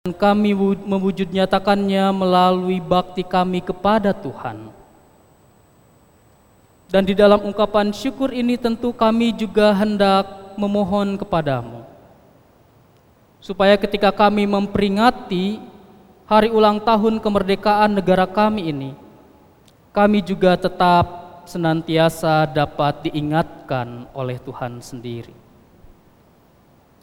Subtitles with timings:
[0.00, 0.56] dan kami
[0.88, 4.72] mewujud nyatakannya melalui bakti kami kepada Tuhan.
[6.88, 11.84] Dan di dalam ungkapan syukur ini tentu kami juga hendak memohon kepadamu.
[13.44, 15.60] Supaya ketika kami memperingati
[16.24, 18.96] hari ulang tahun kemerdekaan negara kami ini,
[19.92, 25.39] kami juga tetap senantiasa dapat diingatkan oleh Tuhan sendiri.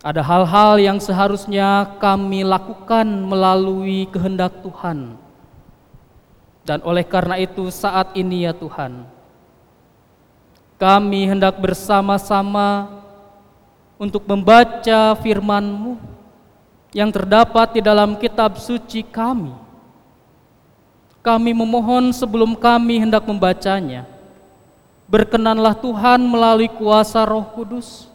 [0.05, 5.17] Ada hal-hal yang seharusnya kami lakukan melalui kehendak Tuhan.
[6.61, 9.07] Dan oleh karena itu saat ini ya Tuhan,
[10.77, 12.91] kami hendak bersama-sama
[13.97, 15.97] untuk membaca firman-Mu
[16.93, 19.55] yang terdapat di dalam kitab suci kami.
[21.25, 24.05] Kami memohon sebelum kami hendak membacanya,
[25.09, 28.11] berkenanlah Tuhan melalui kuasa Roh Kudus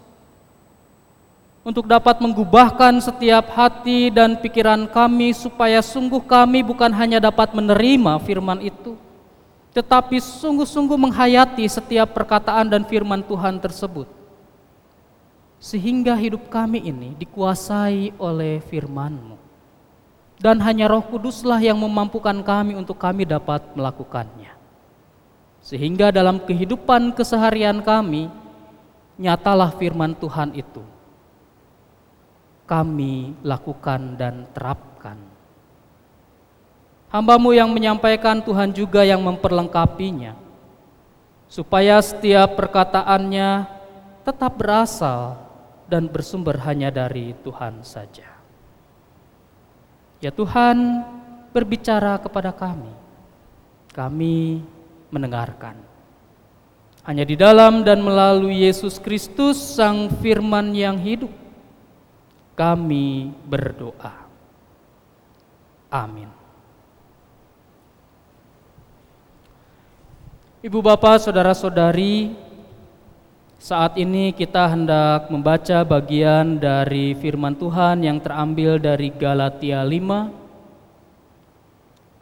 [1.62, 8.18] untuk dapat menggubahkan setiap hati dan pikiran kami supaya sungguh kami bukan hanya dapat menerima
[8.26, 8.98] firman itu,
[9.70, 14.10] tetapi sungguh-sungguh menghayati setiap perkataan dan firman Tuhan tersebut.
[15.62, 19.38] Sehingga hidup kami ini dikuasai oleh firman-Mu.
[20.42, 24.50] Dan hanya roh kuduslah yang memampukan kami untuk kami dapat melakukannya.
[25.62, 28.26] Sehingga dalam kehidupan keseharian kami,
[29.14, 30.82] nyatalah firman Tuhan itu.
[32.64, 35.32] Kami lakukan dan terapkan
[37.12, 40.32] Hambamu yang menyampaikan Tuhan juga yang memperlengkapinya.
[41.44, 43.68] Supaya setiap perkataannya
[44.24, 45.36] tetap berasal
[45.92, 48.32] dan bersumber hanya dari Tuhan saja.
[50.24, 51.04] Ya Tuhan,
[51.52, 52.88] berbicara kepada kami.
[53.92, 54.64] Kami
[55.12, 55.76] mendengarkan.
[57.04, 61.28] Hanya di dalam dan melalui Yesus Kristus Sang Firman yang hidup,
[62.52, 64.28] kami berdoa.
[65.92, 66.42] Amin.
[70.62, 72.38] Ibu bapak, saudara-saudari,
[73.58, 80.30] saat ini kita hendak membaca bagian dari firman Tuhan yang terambil dari Galatia 5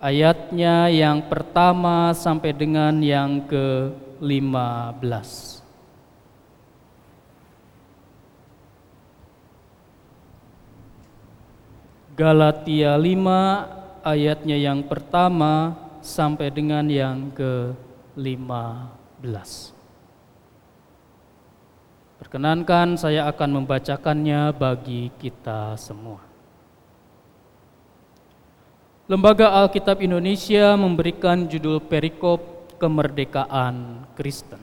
[0.00, 5.59] ayatnya yang pertama sampai dengan yang ke-15.
[12.20, 15.72] Galatia 5 ayatnya yang pertama
[16.04, 17.72] sampai dengan yang ke
[18.12, 19.72] 15.
[22.20, 26.20] Perkenankan saya akan membacakannya bagi kita semua.
[29.08, 34.60] Lembaga Alkitab Indonesia memberikan judul perikop kemerdekaan Kristen.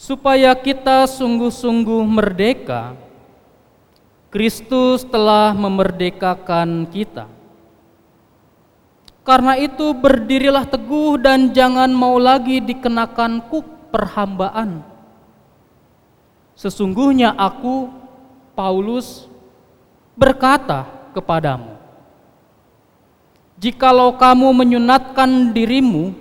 [0.00, 2.96] Supaya kita sungguh-sungguh merdeka,
[4.28, 7.38] Kristus telah memerdekakan kita
[9.28, 14.80] karena itu berdirilah teguh dan jangan mau lagi dikenakan kuk perhambaan.
[16.56, 17.92] Sesungguhnya aku,
[18.56, 19.28] Paulus,
[20.16, 21.76] berkata kepadamu,
[23.60, 26.16] Jikalau kamu menyunatkan dirimu,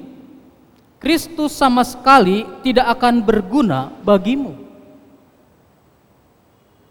[0.99, 4.66] Kristus sama sekali tidak akan berguna bagimu.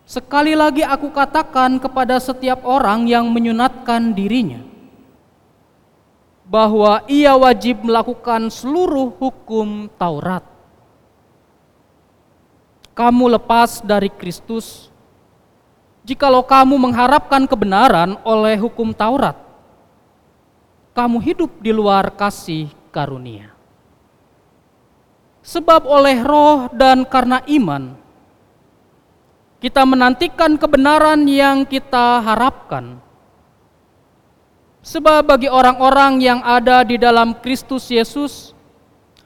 [0.07, 4.63] Sekali lagi aku katakan kepada setiap orang yang menyunatkan dirinya,
[6.47, 10.47] bahwa ia wajib melakukan seluruh hukum Taurat.
[12.95, 14.89] Kamu lepas dari Kristus
[16.07, 19.35] jikalau kamu mengharapkan kebenaran oleh hukum Taurat.
[20.95, 23.53] Kamu hidup di luar kasih karunia.
[25.43, 28.06] Sebab oleh roh dan karena iman,
[29.63, 33.01] kita menantikan kebenaran yang kita harapkan
[34.87, 38.55] Sebab bagi orang-orang yang ada di dalam Kristus Yesus,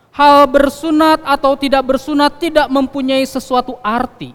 [0.09, 4.33] hal bersunat atau tidak bersunat tidak mempunyai sesuatu arti.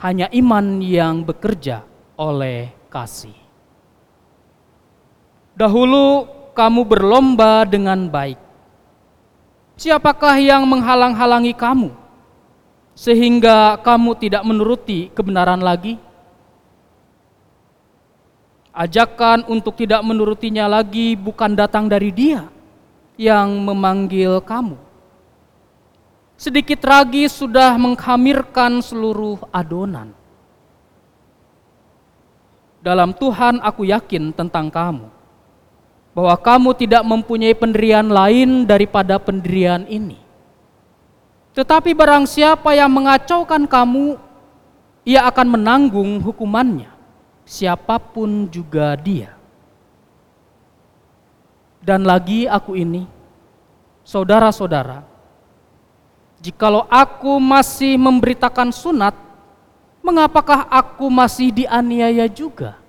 [0.00, 1.84] Hanya iman yang bekerja
[2.16, 3.36] oleh kasih.
[5.52, 6.24] Dahulu
[6.56, 8.40] kamu berlomba dengan baik.
[9.76, 11.92] Siapakah yang menghalang-halangi kamu
[12.94, 15.98] sehingga kamu tidak menuruti kebenaran lagi?
[18.74, 22.50] Ajakan untuk tidak menurutinya lagi bukan datang dari dia
[23.14, 24.74] yang memanggil kamu.
[26.34, 30.10] Sedikit lagi sudah menghamirkan seluruh adonan.
[32.82, 35.06] Dalam Tuhan aku yakin tentang kamu,
[36.12, 40.23] bahwa kamu tidak mempunyai pendirian lain daripada pendirian ini.
[41.54, 44.18] Tetapi barang siapa yang mengacaukan kamu,
[45.06, 46.90] ia akan menanggung hukumannya,
[47.46, 49.38] siapa pun juga dia.
[51.78, 53.06] Dan lagi aku ini,
[54.02, 55.06] saudara-saudara,
[56.42, 59.14] jikalau aku masih memberitakan sunat,
[60.02, 62.82] mengapakah aku masih dianiaya juga?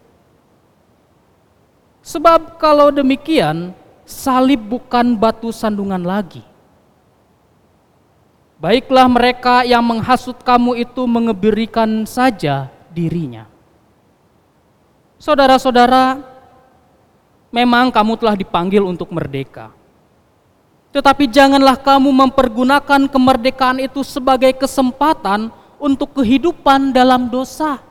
[2.02, 3.78] Sebab kalau demikian,
[4.10, 6.55] salib bukan batu sandungan lagi.
[8.56, 13.52] Baiklah mereka yang menghasut kamu itu mengebirikan saja dirinya.
[15.20, 16.24] Saudara-saudara,
[17.52, 19.76] memang kamu telah dipanggil untuk merdeka.
[20.96, 27.84] Tetapi janganlah kamu mempergunakan kemerdekaan itu sebagai kesempatan untuk kehidupan dalam dosa.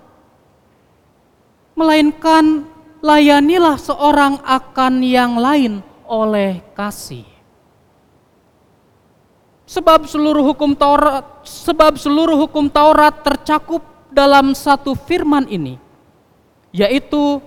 [1.77, 2.65] Melainkan
[3.05, 7.34] layanilah seorang akan yang lain oleh kasih.
[9.75, 15.83] Sebab seluruh hukum Taurat sebab seluruh hukum Taurat tercakup dalam satu firman ini
[16.71, 17.43] yaitu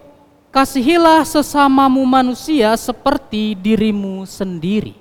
[0.52, 4.96] kasihilah sesamamu manusia seperti dirimu sendiri.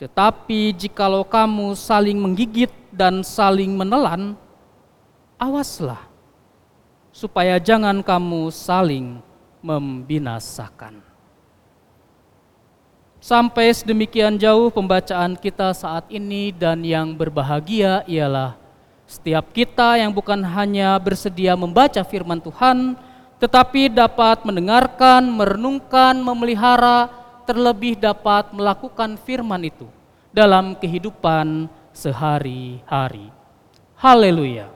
[0.00, 4.36] Tetapi jikalau kamu saling menggigit dan saling menelan,
[5.40, 6.04] awaslah
[7.12, 9.20] supaya jangan kamu saling
[9.64, 11.13] membinasakan.
[13.24, 18.52] Sampai sedemikian jauh pembacaan kita saat ini dan yang berbahagia ialah
[19.08, 22.92] setiap kita yang bukan hanya bersedia membaca firman Tuhan,
[23.40, 27.08] tetapi dapat mendengarkan, merenungkan, memelihara,
[27.48, 29.88] terlebih dapat melakukan firman itu
[30.28, 33.32] dalam kehidupan sehari-hari.
[33.96, 34.73] Haleluya!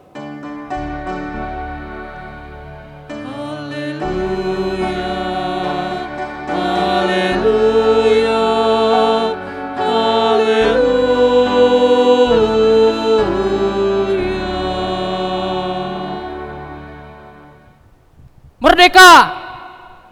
[18.69, 19.13] Merdeka.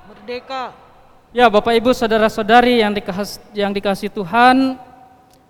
[0.08, 0.72] Merdeka.
[1.36, 4.80] Ya, Bapak Ibu, saudara-saudari yang dikasih, yang dikasih Tuhan,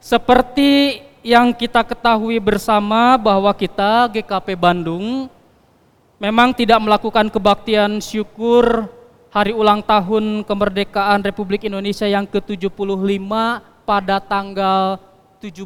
[0.03, 5.31] seperti yang kita ketahui bersama bahwa kita GKP Bandung
[6.19, 8.91] memang tidak melakukan kebaktian syukur
[9.31, 13.31] hari ulang tahun kemerdekaan Republik Indonesia yang ke-75
[13.87, 14.99] pada tanggal
[15.38, 15.62] 17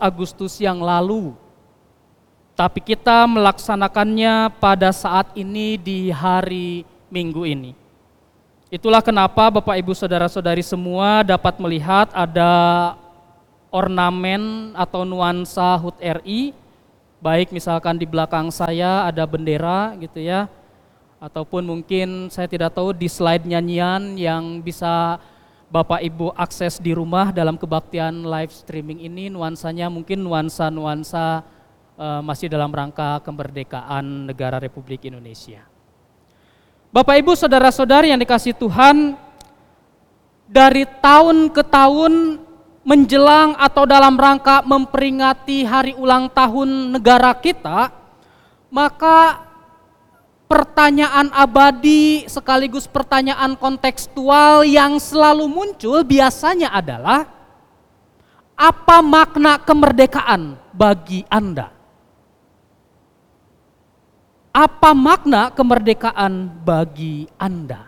[0.00, 1.36] Agustus yang lalu.
[2.60, 7.72] Tapi kita melaksanakannya pada saat ini di hari Minggu ini.
[8.68, 12.52] Itulah kenapa Bapak Ibu Saudara-saudari semua dapat melihat ada
[13.72, 16.52] ornamen atau nuansa HUT RI,
[17.24, 20.44] baik misalkan di belakang saya ada bendera gitu ya,
[21.16, 25.16] ataupun mungkin saya tidak tahu di slide nyanyian yang bisa
[25.72, 31.40] Bapak Ibu akses di rumah dalam kebaktian live streaming ini nuansanya mungkin nuansa-nuansa
[32.00, 35.68] uh, masih dalam rangka kemerdekaan negara Republik Indonesia.
[36.90, 39.14] Bapak Ibu saudara-saudari yang dikasih Tuhan,
[40.50, 42.42] dari tahun ke tahun
[42.82, 47.94] menjelang atau dalam rangka memperingati hari ulang tahun negara kita,
[48.72, 49.46] maka
[50.50, 57.30] pertanyaan abadi sekaligus pertanyaan kontekstual yang selalu muncul biasanya adalah
[58.58, 61.79] apa makna kemerdekaan bagi Anda?
[64.50, 67.86] Apa makna kemerdekaan bagi Anda?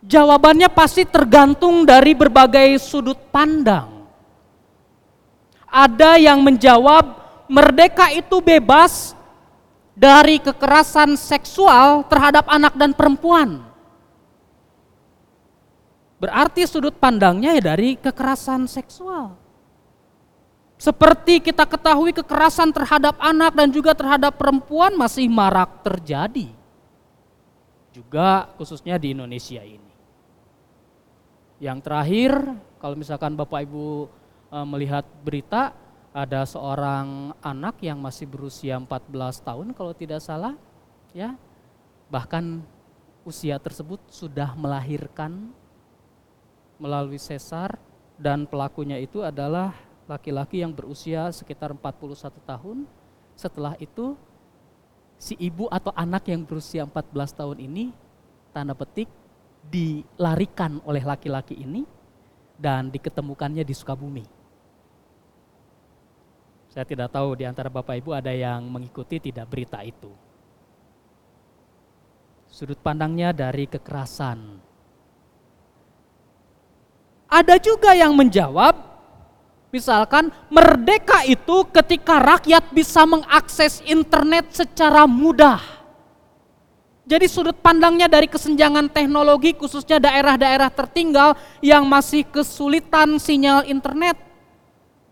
[0.00, 4.08] Jawabannya pasti tergantung dari berbagai sudut pandang.
[5.68, 7.04] Ada yang menjawab
[7.50, 9.12] merdeka itu bebas
[9.92, 13.66] dari kekerasan seksual terhadap anak dan perempuan.
[16.16, 19.45] Berarti sudut pandangnya ya dari kekerasan seksual.
[20.76, 26.52] Seperti kita ketahui kekerasan terhadap anak dan juga terhadap perempuan masih marak terjadi.
[27.96, 29.88] Juga khususnya di Indonesia ini.
[31.56, 32.32] Yang terakhir,
[32.76, 34.12] kalau misalkan Bapak Ibu
[34.52, 35.72] e, melihat berita,
[36.12, 39.08] ada seorang anak yang masih berusia 14
[39.40, 40.52] tahun kalau tidak salah,
[41.16, 41.40] ya.
[42.12, 42.60] Bahkan
[43.24, 45.56] usia tersebut sudah melahirkan
[46.76, 47.80] melalui sesar
[48.20, 52.86] dan pelakunya itu adalah laki-laki yang berusia sekitar 41 tahun.
[53.36, 54.16] Setelah itu
[55.18, 57.84] si ibu atau anak yang berusia 14 tahun ini
[58.54, 59.10] tanda petik
[59.66, 61.84] dilarikan oleh laki-laki ini
[62.56, 64.24] dan diketemukannya di Sukabumi.
[66.72, 70.12] Saya tidak tahu di antara Bapak Ibu ada yang mengikuti tidak berita itu.
[72.52, 74.60] Sudut pandangnya dari kekerasan.
[77.26, 78.95] Ada juga yang menjawab
[79.74, 85.58] Misalkan merdeka itu ketika rakyat bisa mengakses internet secara mudah.
[87.06, 94.18] Jadi sudut pandangnya dari kesenjangan teknologi khususnya daerah-daerah tertinggal yang masih kesulitan sinyal internet.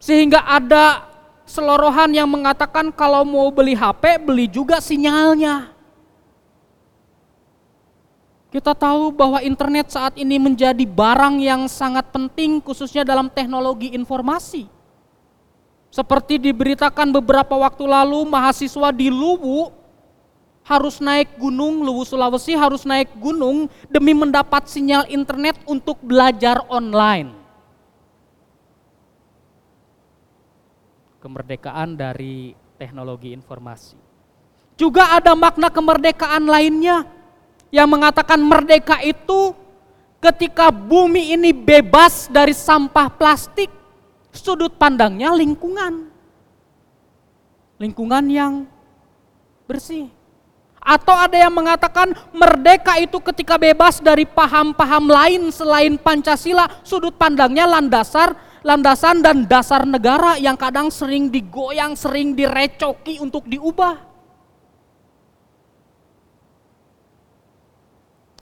[0.02, 1.06] Sehingga ada
[1.46, 5.73] selorohan yang mengatakan kalau mau beli HP beli juga sinyalnya.
[8.54, 14.70] Kita tahu bahwa internet saat ini menjadi barang yang sangat penting khususnya dalam teknologi informasi.
[15.90, 19.74] Seperti diberitakan beberapa waktu lalu mahasiswa di Luwu
[20.62, 27.34] harus naik gunung, Luwu Sulawesi harus naik gunung demi mendapat sinyal internet untuk belajar online.
[31.18, 33.98] Kemerdekaan dari teknologi informasi.
[34.78, 37.13] Juga ada makna kemerdekaan lainnya
[37.74, 39.50] yang mengatakan merdeka itu
[40.22, 43.66] ketika bumi ini bebas dari sampah plastik,
[44.30, 46.06] sudut pandangnya lingkungan.
[47.82, 48.70] Lingkungan yang
[49.66, 50.06] bersih.
[50.78, 57.66] Atau ada yang mengatakan merdeka itu ketika bebas dari paham-paham lain selain Pancasila, sudut pandangnya
[57.66, 64.13] landasar, landasan dan dasar negara yang kadang sering digoyang, sering direcoki untuk diubah.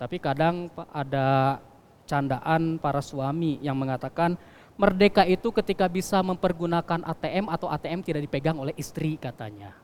[0.03, 1.63] Tapi kadang ada
[2.11, 4.35] candaan para suami yang mengatakan
[4.75, 9.79] merdeka itu ketika bisa mempergunakan ATM atau ATM tidak dipegang oleh istri katanya.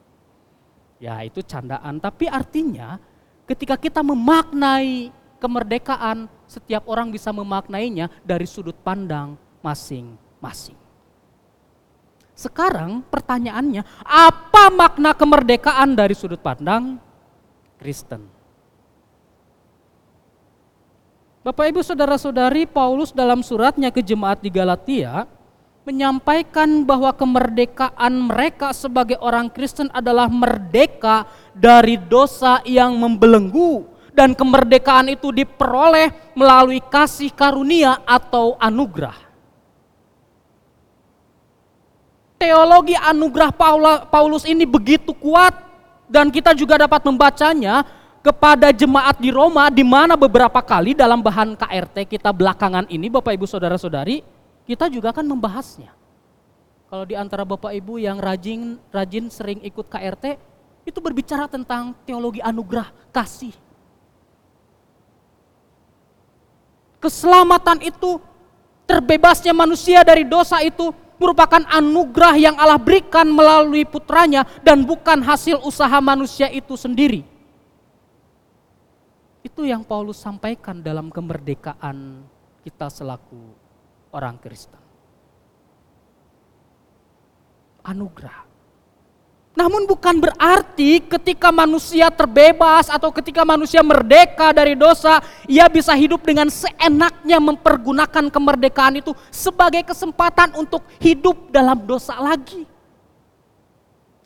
[0.98, 2.98] Ya itu candaan, tapi artinya
[3.46, 10.74] ketika kita memaknai kemerdekaan, setiap orang bisa memaknainya dari sudut pandang masing-masing.
[12.34, 16.98] Sekarang pertanyaannya, apa makna kemerdekaan dari sudut pandang
[17.78, 18.37] Kristen?
[21.38, 25.22] Bapak Ibu Saudara-saudari, Paulus dalam suratnya ke jemaat di Galatia
[25.86, 35.14] menyampaikan bahwa kemerdekaan mereka sebagai orang Kristen adalah merdeka dari dosa yang membelenggu dan kemerdekaan
[35.14, 39.14] itu diperoleh melalui kasih karunia atau anugerah.
[42.42, 43.54] Teologi anugerah
[44.10, 45.54] Paulus ini begitu kuat
[46.10, 47.86] dan kita juga dapat membacanya
[48.22, 53.34] kepada jemaat di Roma di mana beberapa kali dalam bahan KRT kita belakangan ini Bapak
[53.34, 54.22] Ibu Saudara-saudari
[54.66, 55.94] kita juga akan membahasnya.
[56.88, 60.40] Kalau di antara Bapak Ibu yang rajin rajin sering ikut KRT
[60.88, 63.52] itu berbicara tentang teologi anugerah kasih.
[66.98, 68.18] Keselamatan itu
[68.88, 75.60] terbebasnya manusia dari dosa itu merupakan anugerah yang Allah berikan melalui putranya dan bukan hasil
[75.62, 77.37] usaha manusia itu sendiri.
[79.48, 82.20] Itu yang Paulus sampaikan dalam kemerdekaan
[82.60, 83.56] kita selaku
[84.12, 84.76] orang Kristen.
[87.80, 88.44] Anugerah.
[89.56, 96.20] Namun bukan berarti ketika manusia terbebas atau ketika manusia merdeka dari dosa, ia bisa hidup
[96.28, 102.68] dengan seenaknya mempergunakan kemerdekaan itu sebagai kesempatan untuk hidup dalam dosa lagi.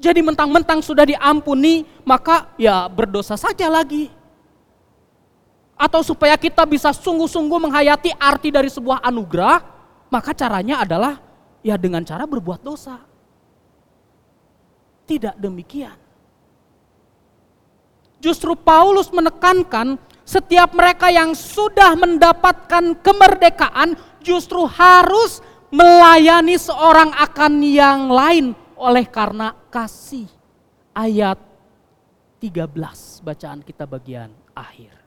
[0.02, 4.11] Jadi mentang-mentang sudah diampuni, maka ya berdosa saja lagi
[5.82, 9.58] atau supaya kita bisa sungguh-sungguh menghayati arti dari sebuah anugerah,
[10.14, 11.18] maka caranya adalah
[11.58, 13.02] ya dengan cara berbuat dosa.
[15.02, 15.98] Tidak demikian.
[18.22, 25.42] Justru Paulus menekankan setiap mereka yang sudah mendapatkan kemerdekaan justru harus
[25.74, 30.30] melayani seorang akan yang lain oleh karena kasih.
[30.94, 31.42] Ayat
[32.38, 32.70] 13
[33.26, 35.01] bacaan kita bagian akhir.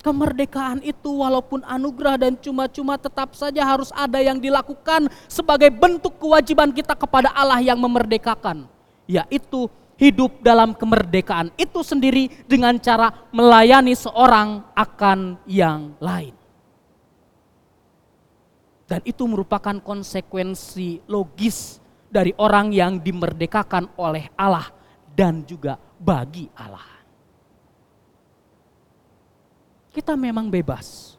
[0.00, 6.72] Kemerdekaan itu walaupun anugerah dan cuma-cuma tetap saja harus ada yang dilakukan sebagai bentuk kewajiban
[6.72, 8.64] kita kepada Allah yang memerdekakan.
[9.04, 9.68] Yaitu
[10.00, 16.32] hidup dalam kemerdekaan itu sendiri dengan cara melayani seorang akan yang lain.
[18.88, 21.76] Dan itu merupakan konsekuensi logis
[22.08, 24.72] dari orang yang dimerdekakan oleh Allah
[25.12, 26.89] dan juga bagi Allah
[29.90, 31.18] kita memang bebas.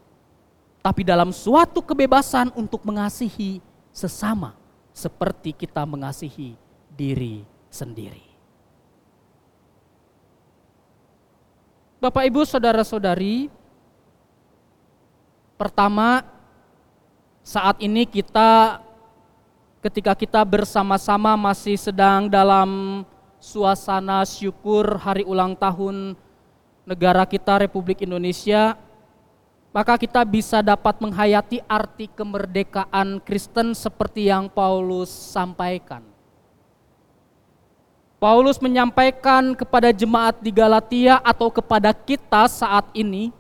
[0.81, 3.61] Tapi dalam suatu kebebasan untuk mengasihi
[3.93, 4.57] sesama
[4.89, 6.57] seperti kita mengasihi
[6.89, 8.25] diri sendiri.
[12.01, 13.45] Bapak Ibu saudara-saudari,
[15.53, 16.25] pertama
[17.45, 18.81] saat ini kita
[19.85, 23.01] ketika kita bersama-sama masih sedang dalam
[23.37, 26.17] suasana syukur hari ulang tahun
[26.85, 28.77] negara kita Republik Indonesia,
[29.71, 36.03] maka kita bisa dapat menghayati arti kemerdekaan Kristen seperti yang Paulus sampaikan.
[38.21, 43.33] Paulus menyampaikan kepada jemaat di Galatia atau kepada kita saat ini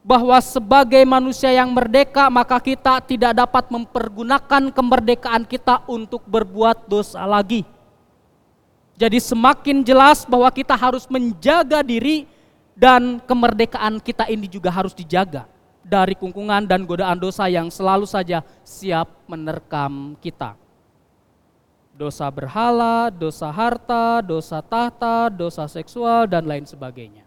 [0.00, 7.20] bahwa sebagai manusia yang merdeka maka kita tidak dapat mempergunakan kemerdekaan kita untuk berbuat dosa
[7.28, 7.68] lagi.
[8.96, 12.24] Jadi semakin jelas bahwa kita harus menjaga diri
[12.78, 15.50] dan kemerdekaan kita ini juga harus dijaga
[15.82, 20.54] dari kungkungan dan godaan dosa yang selalu saja siap menerkam kita
[21.98, 27.26] dosa berhala, dosa harta, dosa tahta, dosa seksual, dan lain sebagainya.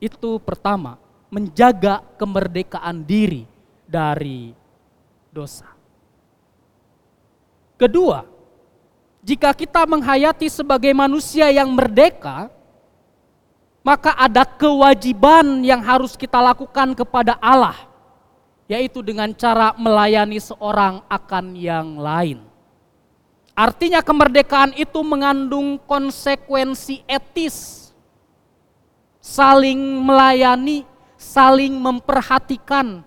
[0.00, 0.96] Itu pertama,
[1.28, 3.44] menjaga kemerdekaan diri
[3.84, 4.56] dari
[5.28, 5.68] dosa.
[7.76, 8.24] Kedua,
[9.20, 12.48] jika kita menghayati sebagai manusia yang merdeka,
[13.88, 17.88] maka ada kewajiban yang harus kita lakukan kepada Allah,
[18.68, 22.44] yaitu dengan cara melayani seorang akan yang lain.
[23.56, 27.88] Artinya kemerdekaan itu mengandung konsekuensi etis.
[29.24, 30.84] Saling melayani,
[31.16, 33.00] saling memperhatikan.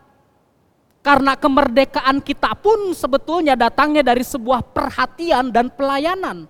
[1.05, 6.49] Karena kemerdekaan kita pun sebetulnya datangnya dari sebuah perhatian dan pelayanan.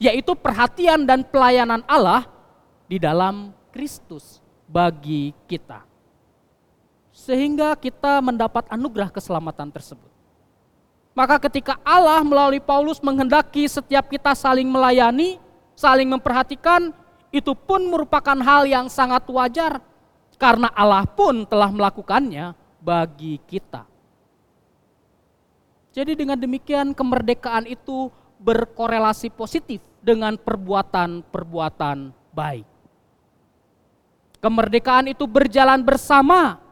[0.00, 2.28] Yaitu perhatian dan pelayanan Allah
[2.90, 5.84] di dalam Kristus bagi kita.
[7.12, 10.08] Sehingga kita mendapat anugerah keselamatan tersebut.
[11.12, 15.36] Maka ketika Allah melalui Paulus menghendaki setiap kita saling melayani,
[15.76, 16.88] saling memperhatikan,
[17.28, 19.84] itu pun merupakan hal yang sangat wajar
[20.40, 23.84] karena Allah pun telah melakukannya bagi kita.
[25.92, 28.08] Jadi dengan demikian kemerdekaan itu
[28.40, 32.75] berkorelasi positif dengan perbuatan-perbuatan baik.
[34.46, 36.62] Kemerdekaan itu berjalan bersama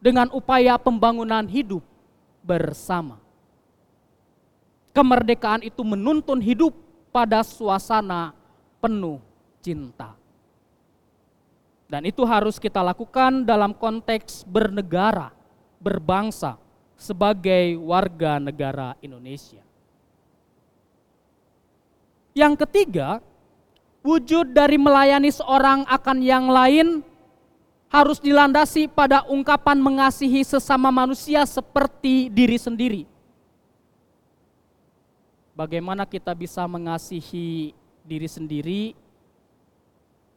[0.00, 1.84] dengan upaya pembangunan hidup
[2.40, 3.20] bersama
[4.94, 6.72] kemerdekaan itu menuntun hidup
[7.10, 8.30] pada suasana
[8.78, 9.18] penuh
[9.58, 10.14] cinta.
[11.90, 15.34] Dan itu harus kita lakukan dalam konteks bernegara,
[15.82, 16.56] berbangsa,
[16.96, 19.60] sebagai warga negara Indonesia.
[22.34, 23.22] Yang ketiga,
[24.04, 27.00] wujud dari melayani seorang akan yang lain
[27.88, 33.02] harus dilandasi pada ungkapan mengasihi sesama manusia seperti diri sendiri
[35.54, 37.72] bagaimana kita bisa mengasihi
[38.04, 38.82] diri sendiri,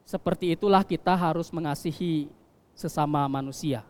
[0.08, 2.32] seperti itulah kita harus mengasihi
[2.78, 3.84] sesama manusia.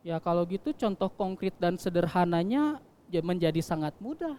[0.00, 2.80] Ya kalau gitu contoh konkret dan sederhananya
[3.12, 4.38] ya menjadi sangat mudah.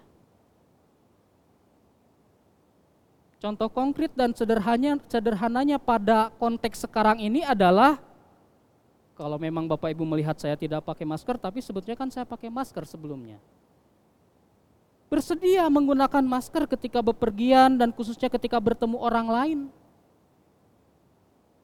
[3.41, 7.97] Contoh konkret dan sederhananya, sederhananya pada konteks sekarang ini adalah
[9.17, 12.85] kalau memang Bapak Ibu melihat saya tidak pakai masker, tapi sebetulnya kan saya pakai masker
[12.85, 13.41] sebelumnya
[15.11, 19.59] bersedia menggunakan masker ketika bepergian dan khususnya ketika bertemu orang lain.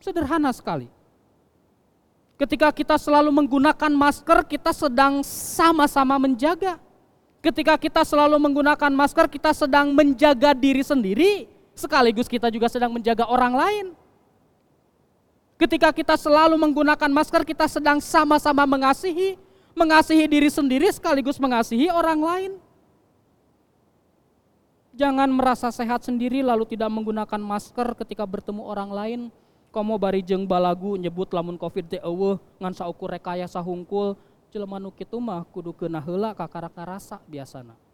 [0.03, 0.91] Sederhana sekali.
[2.35, 6.75] Ketika kita selalu menggunakan masker, kita sedang sama-sama menjaga.
[7.39, 13.29] Ketika kita selalu menggunakan masker, kita sedang menjaga diri sendiri, sekaligus kita juga sedang menjaga
[13.29, 13.85] orang lain.
[15.57, 19.37] Ketika kita selalu menggunakan masker, kita sedang sama-sama mengasihi,
[19.73, 22.51] mengasihi diri sendiri sekaligus mengasihi orang lain.
[24.97, 29.21] Jangan merasa sehat sendiri lalu tidak menggunakan masker ketika bertemu orang lain.
[29.69, 34.17] Komo bari jeng balagu nyebut lamun covid teh eueuh ngan saukur rekayasa hungkul
[34.49, 37.86] jelema nu kitu mah kudu kena heula ka karasa biasana.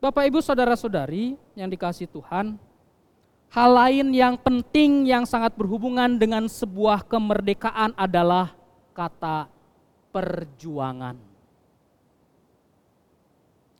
[0.00, 2.56] Bapak Ibu saudara-saudari yang dikasih Tuhan,
[3.52, 8.56] hal lain yang penting yang sangat berhubungan dengan sebuah kemerdekaan adalah
[8.96, 9.52] kata
[10.08, 11.20] perjuangan.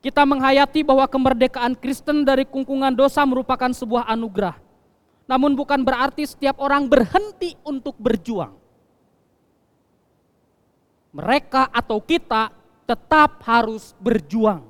[0.05, 4.61] Kita menghayati bahwa kemerdekaan Kristen dari kungkungan dosa merupakan sebuah anugerah.
[5.25, 8.53] Namun bukan berarti setiap orang berhenti untuk berjuang.
[11.17, 12.53] Mereka atau kita
[12.85, 14.70] tetap harus berjuang.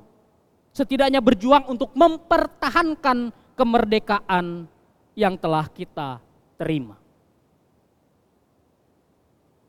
[0.70, 4.70] Setidaknya berjuang untuk mempertahankan kemerdekaan
[5.18, 6.22] yang telah kita
[6.54, 6.96] terima.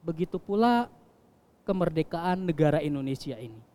[0.05, 0.89] Begitu pula
[1.65, 3.71] kemerdekaan negara Indonesia ini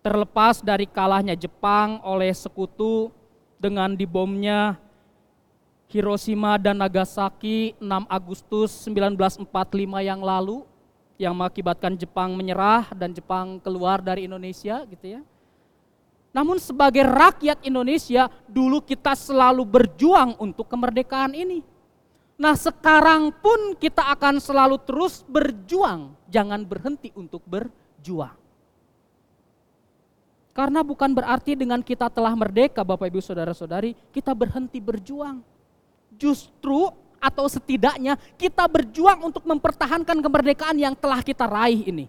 [0.00, 3.12] terlepas dari kalahnya Jepang oleh sekutu
[3.60, 4.80] dengan dibomnya
[5.92, 9.44] Hiroshima dan Nagasaki 6 Agustus 1945
[10.00, 10.64] yang lalu
[11.20, 15.22] yang mengakibatkan Jepang menyerah dan Jepang keluar dari Indonesia gitu ya.
[16.30, 21.66] Namun sebagai rakyat Indonesia, dulu kita selalu berjuang untuk kemerdekaan ini.
[22.40, 28.38] Nah sekarang pun kita akan selalu terus berjuang, jangan berhenti untuk berjuang.
[30.56, 35.42] Karena bukan berarti dengan kita telah merdeka Bapak Ibu Saudara-saudari, kita berhenti berjuang.
[36.16, 36.90] Justru
[37.20, 42.06] atau setidaknya kita berjuang untuk mempertahankan kemerdekaan yang telah kita raih ini.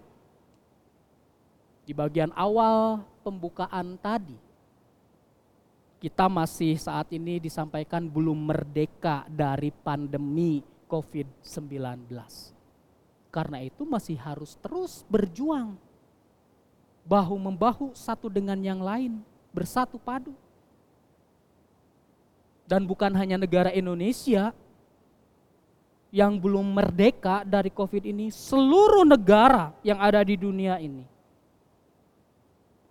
[1.83, 4.35] Di bagian awal pembukaan tadi,
[6.01, 12.09] kita masih saat ini disampaikan belum merdeka dari pandemi COVID-19.
[13.29, 15.77] Karena itu masih harus terus berjuang.
[17.05, 19.21] Bahu-membahu satu dengan yang lain,
[19.53, 20.33] bersatu padu.
[22.65, 24.51] Dan bukan hanya negara Indonesia,
[26.11, 31.07] yang belum merdeka dari COVID ini, seluruh negara yang ada di dunia ini.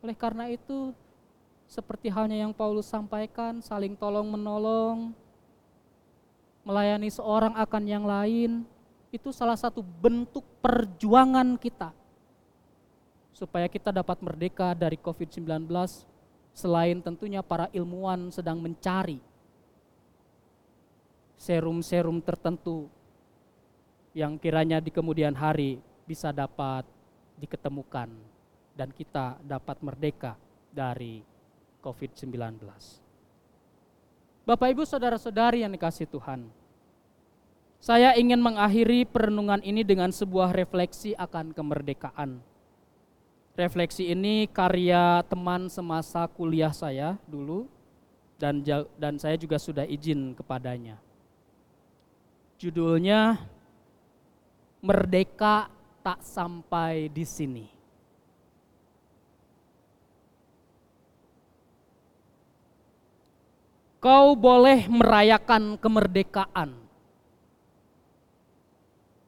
[0.00, 0.96] Oleh karena itu,
[1.68, 5.12] seperti halnya yang Paulus sampaikan, saling tolong menolong,
[6.64, 8.64] melayani seorang akan yang lain,
[9.10, 11.90] itu salah satu bentuk perjuangan kita
[13.34, 15.66] supaya kita dapat merdeka dari COVID-19
[16.54, 19.18] selain tentunya para ilmuwan sedang mencari
[21.40, 22.86] serum-serum tertentu
[24.12, 26.84] yang kiranya di kemudian hari bisa dapat
[27.38, 28.10] diketemukan
[28.74, 30.38] dan kita dapat merdeka
[30.70, 31.20] dari
[31.82, 32.60] COVID-19.
[34.46, 36.48] Bapak Ibu Saudara-saudari yang dikasih Tuhan,
[37.80, 42.44] saya ingin mengakhiri perenungan ini dengan sebuah refleksi akan kemerdekaan.
[43.56, 47.64] Refleksi ini karya teman semasa kuliah saya dulu
[48.40, 48.60] dan
[48.96, 51.00] dan saya juga sudah izin kepadanya.
[52.60, 53.40] Judulnya
[54.84, 55.72] merdeka
[56.04, 57.79] tak sampai di sini.
[64.00, 66.72] Kau boleh merayakan kemerdekaan,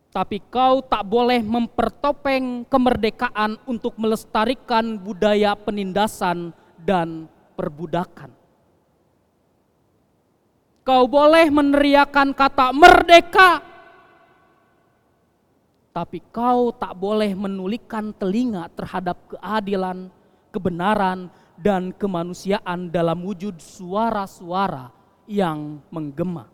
[0.08, 8.32] tapi kau tak boleh mempertopeng kemerdekaan untuk melestarikan budaya penindasan dan perbudakan.
[10.88, 13.60] Kau boleh meneriakan kata merdeka,
[15.92, 20.08] tapi kau tak boleh menulikan telinga terhadap keadilan,
[20.48, 24.90] kebenaran, dan kemanusiaan dalam wujud suara-suara
[25.28, 26.48] yang menggema.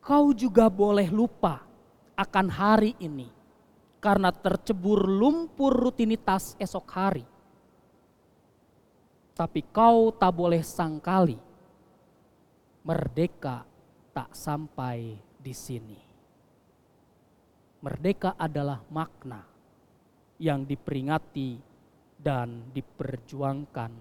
[0.00, 1.62] Kau juga boleh lupa
[2.16, 3.28] akan hari ini
[4.00, 7.24] karena tercebur lumpur rutinitas esok hari.
[9.36, 11.38] Tapi kau tak boleh sangkali
[12.84, 13.64] merdeka
[14.12, 16.00] tak sampai di sini.
[17.80, 19.40] Merdeka adalah makna
[20.36, 21.69] yang diperingati
[22.20, 23.92] dan diperjuangkan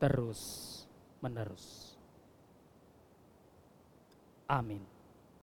[0.00, 1.96] terus-menerus.
[4.48, 4.99] Amin.